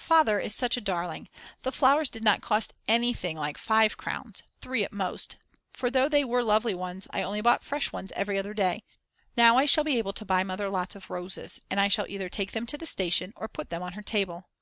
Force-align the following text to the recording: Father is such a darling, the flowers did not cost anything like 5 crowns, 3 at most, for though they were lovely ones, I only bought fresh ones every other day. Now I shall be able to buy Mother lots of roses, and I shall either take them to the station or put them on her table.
Father 0.00 0.40
is 0.40 0.54
such 0.54 0.78
a 0.78 0.80
darling, 0.80 1.28
the 1.62 1.70
flowers 1.70 2.08
did 2.08 2.24
not 2.24 2.40
cost 2.40 2.72
anything 2.88 3.36
like 3.36 3.58
5 3.58 3.98
crowns, 3.98 4.42
3 4.62 4.82
at 4.82 4.94
most, 4.94 5.36
for 5.72 5.90
though 5.90 6.08
they 6.08 6.24
were 6.24 6.42
lovely 6.42 6.72
ones, 6.74 7.06
I 7.10 7.20
only 7.22 7.42
bought 7.42 7.62
fresh 7.62 7.92
ones 7.92 8.10
every 8.16 8.38
other 8.38 8.54
day. 8.54 8.82
Now 9.36 9.58
I 9.58 9.66
shall 9.66 9.84
be 9.84 9.98
able 9.98 10.14
to 10.14 10.24
buy 10.24 10.42
Mother 10.42 10.70
lots 10.70 10.96
of 10.96 11.10
roses, 11.10 11.60
and 11.70 11.78
I 11.78 11.88
shall 11.88 12.06
either 12.08 12.30
take 12.30 12.52
them 12.52 12.64
to 12.68 12.78
the 12.78 12.86
station 12.86 13.34
or 13.36 13.46
put 13.46 13.68
them 13.68 13.82
on 13.82 13.92
her 13.92 14.02
table. 14.02 14.46